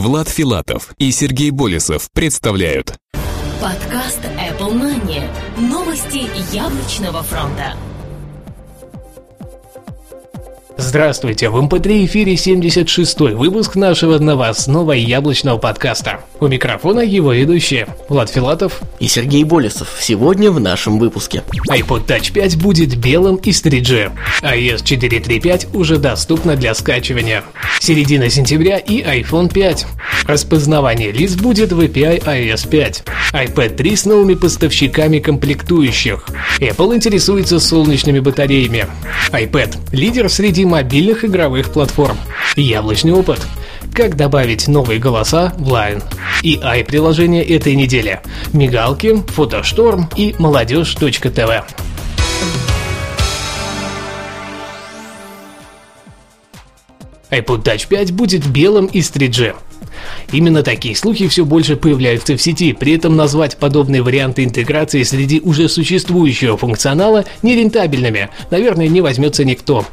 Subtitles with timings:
[0.00, 2.96] Влад Филатов и Сергей Болесов представляют
[3.60, 5.22] Подкаст Apple Money.
[5.58, 6.26] Новости
[6.56, 7.76] яблочного фронта.
[10.76, 16.20] Здравствуйте, в MP3 эфире 76-й выпуск нашего новостного яблочного подкаста.
[16.40, 19.96] У микрофона его ведущие Влад Филатов и Сергей Болесов.
[20.00, 21.42] Сегодня в нашем выпуске.
[21.68, 24.12] iPod Touch 5 будет белым и с 3G.
[24.42, 27.44] iOS 4.3.5 уже доступна для скачивания.
[27.80, 29.86] Середина сентября и iPhone 5.
[30.26, 33.04] Распознавание лиц будет в API iOS 5.
[33.32, 36.26] iPad 3 с новыми поставщиками комплектующих.
[36.60, 38.86] Apple интересуется солнечными батареями.
[39.32, 42.16] iPad– лидер среди мобильных игровых платформ.
[42.56, 43.40] Яблочный опыт.
[43.92, 46.02] Как добавить новые голоса в Line.
[46.42, 48.20] И i-приложение этой недели.
[48.52, 51.64] Мигалки, Фотошторм и молодежь.тв.
[57.30, 59.54] iPod Touch 5 будет белым из 3G.
[60.32, 65.40] Именно такие слухи все больше появляются в сети, при этом назвать подобные варианты интеграции среди
[65.40, 69.84] уже существующего функционала нерентабельными, наверное, не возьмется никто.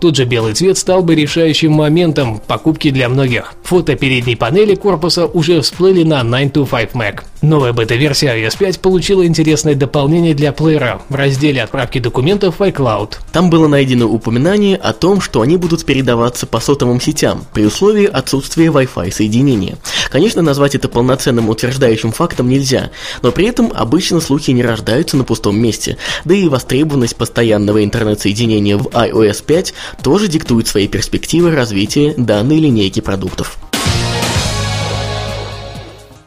[0.00, 3.54] Тот же белый цвет стал бы решающим моментом покупки для многих.
[3.64, 7.22] Фото передней панели корпуса уже всплыли на 925 Mac.
[7.42, 13.16] Новая бета-версия iOS 5 получила интересное дополнение для плеера в разделе отправки документов в iCloud.
[13.32, 18.06] Там было найдено упоминание о том, что они будут передаваться по сотовым сетям при условии
[18.06, 19.65] отсутствия Wi-Fi соединения.
[20.10, 22.90] Конечно, назвать это полноценным утверждающим фактом нельзя,
[23.22, 28.76] но при этом обычно слухи не рождаются на пустом месте, да и востребованность постоянного интернет-соединения
[28.76, 33.58] в iOS 5 тоже диктует свои перспективы развития данной линейки продуктов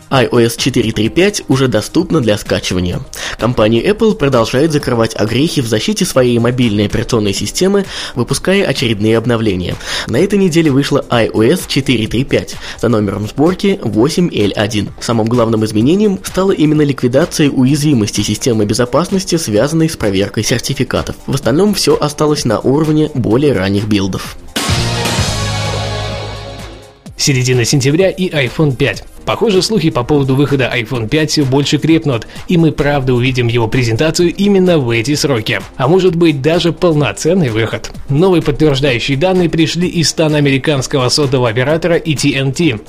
[0.09, 2.99] iOS 4.3.5 уже доступна для скачивания.
[3.37, 7.85] Компания Apple продолжает закрывать огрехи в защите своей мобильной операционной системы,
[8.15, 9.75] выпуская очередные обновления.
[10.07, 14.89] На этой неделе вышла iOS 4.3.5 за номером сборки 8L1.
[14.99, 21.15] Самым главным изменением стала именно ликвидация уязвимости системы безопасности, связанной с проверкой сертификатов.
[21.27, 24.37] В остальном все осталось на уровне более ранних билдов.
[27.17, 29.03] Середина сентября и iPhone 5.
[29.29, 33.67] Похоже, слухи по поводу выхода iPhone 5 все больше крепнут, и мы правда увидим его
[33.67, 35.61] презентацию именно в эти сроки.
[35.77, 37.91] А может быть даже полноценный выход.
[38.09, 42.79] Новые подтверждающие данные пришли из стана американского сотового оператора AT&T.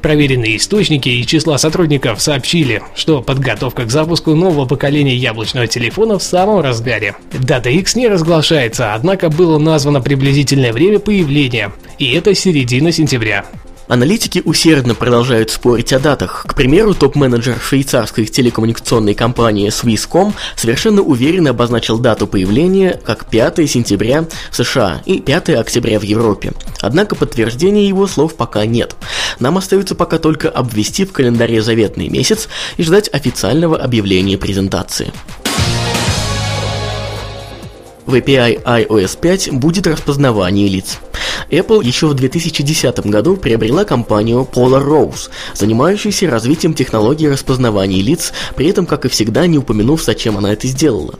[0.00, 6.22] Проверенные источники и числа сотрудников сообщили, что подготовка к запуску нового поколения яблочного телефона в
[6.22, 7.14] самом разгаре.
[7.38, 13.44] Дата X не разглашается, однако было названо приблизительное время появления, и это середина сентября.
[13.90, 16.44] Аналитики усердно продолжают спорить о датах.
[16.46, 24.26] К примеру, топ-менеджер швейцарской телекоммуникационной компании Swisscom совершенно уверенно обозначил дату появления как 5 сентября
[24.52, 26.52] в США и 5 октября в Европе.
[26.80, 28.94] Однако подтверждения его слов пока нет.
[29.40, 35.12] Нам остается пока только обвести в календаре заветный месяц и ждать официального объявления презентации.
[38.06, 41.00] В API iOS 5 будет распознавание лиц.
[41.50, 48.68] Apple еще в 2010 году приобрела компанию Polar Rose, занимающуюся развитием технологии распознавания лиц, при
[48.68, 51.18] этом, как и всегда, не упомянув, зачем она это сделала.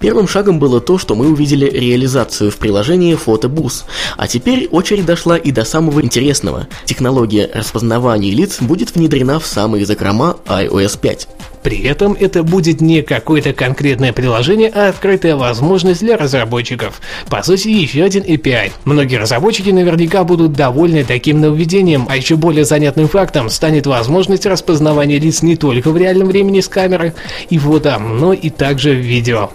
[0.00, 3.84] Первым шагом было то, что мы увидели реализацию в приложении Photobuss,
[4.16, 6.66] а теперь очередь дошла и до самого интересного.
[6.84, 11.28] Технология распознавания лиц будет внедрена в самые закрома iOS 5.
[11.62, 17.00] При этом это будет не какое-то конкретное приложение, а открытая возможность для разработчиков.
[17.28, 18.72] По сути, еще один API.
[18.84, 25.18] Многие разработчики наверняка будут довольны таким нововведением, а еще более занятным фактом станет возможность распознавания
[25.18, 27.14] лиц не только в реальном времени с камеры
[27.48, 29.50] и фото, но и также в видео.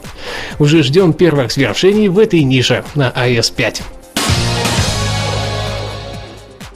[0.59, 3.81] Уже ждем первых свершений в этой нише на iOS 5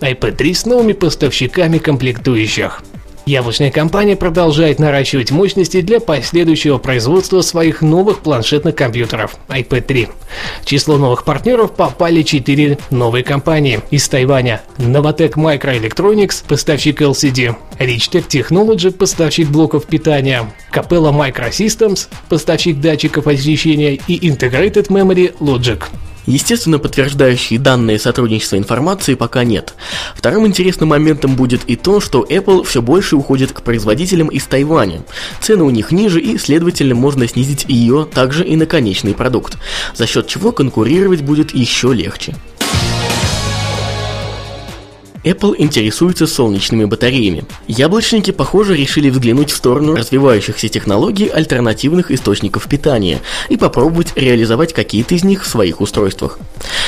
[0.02, 2.81] iPad 3 с новыми поставщиками комплектующих.
[3.25, 10.07] Яблочная компания продолжает наращивать мощности для последующего производства своих новых планшетных компьютеров iPad 3.
[10.61, 14.63] В число новых партнеров попали 4 новые компании из Тайваня.
[14.77, 24.27] Novatec Microelectronics, поставщик LCD, Richter Technology, поставщик блоков питания, Capella Microsystems, поставщик датчиков освещения и
[24.27, 25.81] Integrated Memory Logic.
[26.25, 29.73] Естественно, подтверждающие данные сотрудничества информации пока нет.
[30.15, 35.01] Вторым интересным моментом будет и то, что Apple все больше уходит к производителям из Тайваня.
[35.41, 39.57] Цены у них ниже и, следовательно, можно снизить ее также и на конечный продукт,
[39.95, 42.35] за счет чего конкурировать будет еще легче.
[45.23, 47.45] Apple интересуется солнечными батареями.
[47.68, 53.19] Яблочники, похоже, решили взглянуть в сторону развивающихся технологий альтернативных источников питания
[53.50, 56.39] и попробовать реализовать какие-то из них в своих устройствах.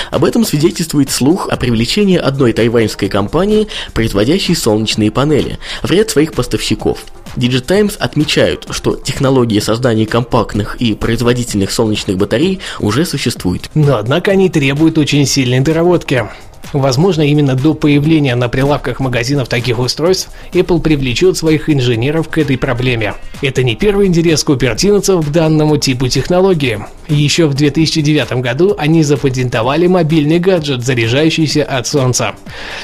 [0.10, 6.34] Об этом свидетельствует слух о привлечении одной тайваньской компании, производящей солнечные панели, в ряд своих
[6.34, 7.00] поставщиков.
[7.36, 13.70] Digitimes отмечают, что технологии создания компактных и производительных солнечных батарей уже существуют.
[13.74, 16.30] Но однако они требуют очень сильной доработки.
[16.74, 22.58] Возможно, именно до появления на прилавках магазинов таких устройств Apple привлечет своих инженеров к этой
[22.58, 23.14] проблеме.
[23.42, 26.80] Это не первый интерес купертиновцев к данному типу технологии.
[27.08, 32.34] Еще в 2009 году они запатентовали мобильный гаджет, заряжающийся от солнца.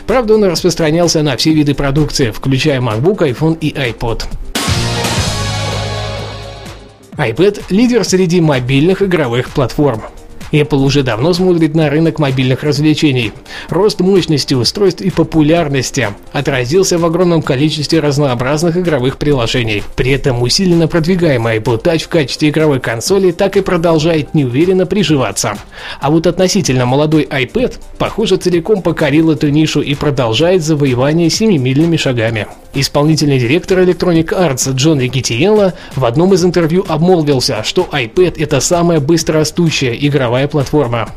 [0.06, 4.26] Правда, он распространялся на все виды продукции, включая MacBook, iPhone и iPod
[7.20, 10.04] iPad– лидер среди мобильных игровых платформ.
[10.52, 13.32] Apple уже давно смотрит на рынок мобильных развлечений.
[13.70, 19.84] Рост мощности устройств и популярности отразился в огромном количестве разнообразных игровых приложений.
[19.96, 25.58] При этом усиленно продвигаемый iPod Touch в качестве игровой консоли так и продолжает неуверенно приживаться.
[26.00, 32.48] А вот относительно молодой iPad, похоже, целиком покорил эту нишу и продолжает завоевание семимильными шагами.
[32.74, 39.00] Исполнительный директор Electronic Arts Джон Рикетиелло в одном из интервью обмолвился, что iPad это самая
[39.00, 41.10] быстрорастущая игровая платформа.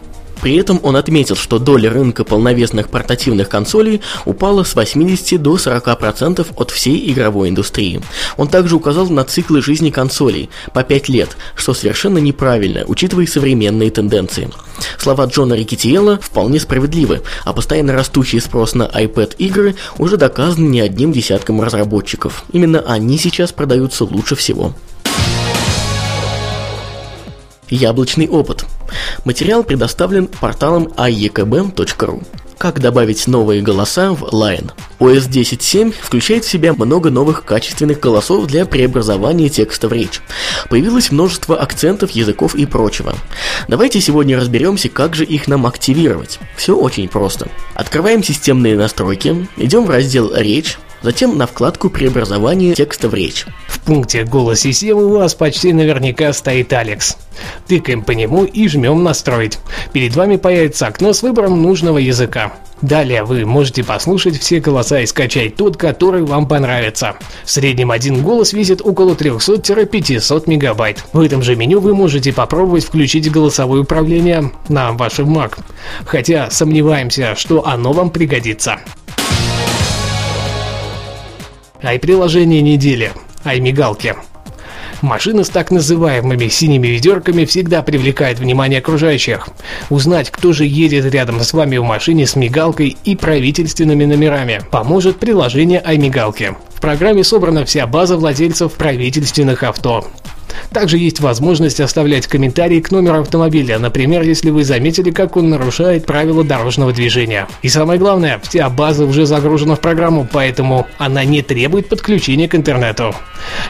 [0.43, 6.47] При этом он отметил, что доля рынка полновесных портативных консолей упала с 80 до 40%
[6.57, 8.03] от всей игровой индустрии.
[8.37, 13.93] Он также указал на циклы жизни консолей по 5 лет, что совершенно неправильно, учитывая современные
[13.93, 14.51] тенденции.
[14.99, 20.81] Слова Джона Рикетиела вполне справедливы, а постоянно растущий спрос на iPad игры уже доказан не
[20.81, 22.45] одним десятком разработчиков.
[22.53, 24.75] Именно они сейчас продаются лучше всего.
[27.71, 28.67] Яблочный опыт.
[29.25, 32.23] Материал предоставлен порталом iekb.ru.
[32.63, 34.71] Как добавить новые голоса в Line?
[35.01, 40.21] OS 10.7 включает в себя много новых качественных голосов для преобразования текста в речь.
[40.71, 43.17] Появилось множество акцентов, языков и прочего.
[43.67, 46.39] Давайте сегодня разберемся, как же их нам активировать.
[46.57, 47.49] Все очень просто.
[47.75, 53.47] Открываем системные настройки, идем в раздел «Речь», затем на вкладку преобразования текста в речь.
[53.67, 57.17] В пункте «Голос системы» у вас почти наверняка стоит Алекс.
[57.67, 59.59] Тыкаем по нему и жмем «Настроить».
[59.93, 62.53] Перед вами появится окно с выбором нужного языка.
[62.83, 67.15] Далее вы можете послушать все голоса и скачать тот, который вам понравится.
[67.45, 71.05] В среднем один голос весит около 300-500 мегабайт.
[71.13, 75.59] В этом же меню вы можете попробовать включить голосовое управление на вашем Mac.
[76.05, 78.81] Хотя сомневаемся, что оно вам пригодится
[81.83, 83.13] ай-приложение недели,
[83.45, 84.15] ай-мигалки.
[85.01, 89.49] Машина с так называемыми синими ведерками всегда привлекает внимание окружающих.
[89.91, 95.19] Узнать, кто же едет рядом с вами в машине с мигалкой и правительственными номерами, поможет
[95.19, 96.55] приложение iMigalки.
[96.69, 100.07] В программе собрана вся база владельцев правительственных авто.
[100.73, 106.07] Также есть возможность оставлять комментарии к номеру автомобиля, например, если вы заметили, как он нарушает
[106.07, 107.47] правила дорожного движения.
[107.63, 112.55] И самое главное, вся база уже загружена в программу, поэтому она не требует подключения к
[112.55, 113.15] интернету.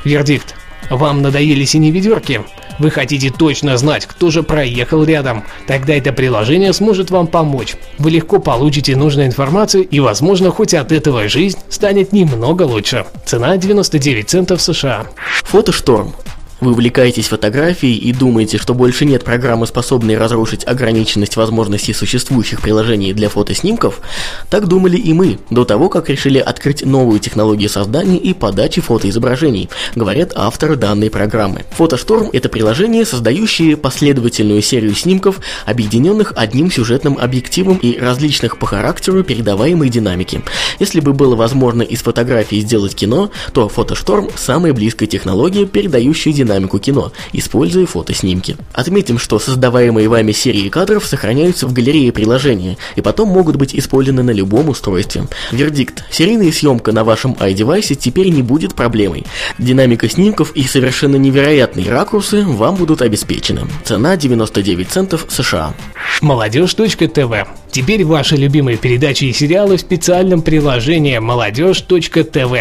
[0.04, 0.54] Вердикт.
[0.90, 2.42] Вам надоели синие ведерки?
[2.78, 5.44] Вы хотите точно знать, кто же проехал рядом?
[5.66, 7.76] Тогда это приложение сможет вам помочь.
[7.98, 13.06] Вы легко получите нужную информацию и, возможно, хоть от этого жизнь станет немного лучше.
[13.24, 15.06] Цена 99 центов США.
[15.44, 16.14] Фотошторм
[16.62, 23.14] вы увлекаетесь фотографией и думаете, что больше нет программы, способной разрушить ограниченность возможностей существующих приложений
[23.14, 24.00] для фотоснимков?
[24.48, 29.70] Так думали и мы, до того, как решили открыть новую технологию создания и подачи фотоизображений,
[29.96, 31.64] говорят авторы данной программы.
[31.72, 39.24] Фотошторм– это приложение, создающее последовательную серию снимков, объединенных одним сюжетным объективом и различных по характеру
[39.24, 40.42] передаваемой динамики.
[40.78, 46.51] Если бы было возможно из фотографии сделать кино, то фотошторм– самая близкая технология, передающая динамику
[46.52, 48.56] динамику кино, используя фотоснимки.
[48.72, 54.22] Отметим, что создаваемые вами серии кадров сохраняются в галерее приложения и потом могут быть использованы
[54.22, 55.24] на любом устройстве.
[55.50, 56.04] Вердикт.
[56.10, 59.24] Серийная съемка на вашем iDevice теперь не будет проблемой.
[59.58, 63.62] Динамика снимков и совершенно невероятные ракурсы вам будут обеспечены.
[63.84, 65.74] Цена 99 центов США.
[66.20, 72.12] Молодежь.тв Теперь ваши любимые передачи и сериалы в специальном приложении молодежь.тв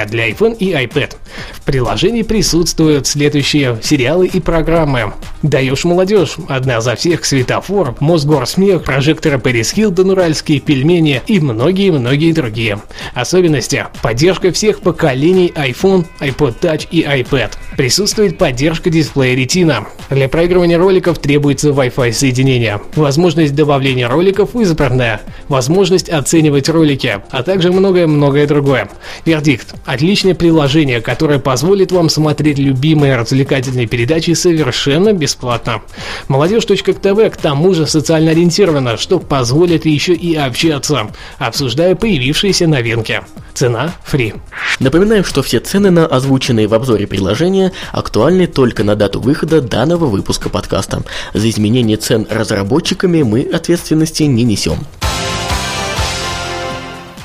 [0.10, 1.16] для iPhone и iPad.
[1.52, 5.14] В приложении присутствуют следующие сериалы и программы.
[5.42, 12.80] Даешь молодежь, одна за всех, светофор, Мосгорсмех, прожекторы Пэрис Хилтон, уральские пельмени и многие-многие другие.
[13.16, 17.54] Особенности– поддержка всех поколений iPhone, iPod Touch и iPad.
[17.76, 19.88] Присутствует поддержка дисплея Retina.
[20.12, 22.80] Для проигрывания роликов требуется Wi-Fi соединение.
[22.96, 25.22] Возможность добавления роликов избранная.
[25.48, 28.90] Возможность оценивать ролики, а также многое-многое другое.
[29.26, 35.82] Вердикт– отличное приложение, которое позволит вам смотреть любимые развлекательные передачи совершенно бесплатно.
[36.28, 41.08] Молодежь.тв к тому же социально ориентирована, что позволит еще и общаться,
[41.38, 43.22] обсуждая появившиеся новинки.
[43.54, 44.34] Цена– фри.
[44.80, 50.06] Напоминаем, что все цены на озвученные в обзоре приложения актуальны только на дату выхода данного
[50.06, 51.04] выпуска подкаста.
[51.34, 54.80] За изменение цен разработчиками мы ответственности не несем.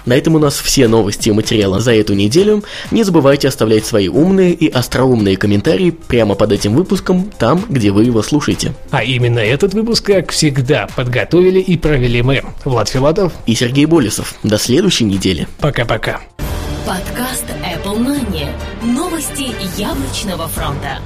[0.07, 2.65] На этом у нас все новости и материалы за эту неделю.
[2.91, 8.05] Не забывайте оставлять свои умные и остроумные комментарии прямо под этим выпуском, там, где вы
[8.05, 8.73] его слушаете.
[8.91, 14.35] А именно этот выпуск, как всегда, подготовили и провели мы, Влад Филатов и Сергей Болесов.
[14.43, 15.49] До следующей недели.
[15.59, 16.21] Пока-пока.
[16.87, 18.47] Подкаст Apple Money.
[18.85, 21.01] Новости яблочного фронта.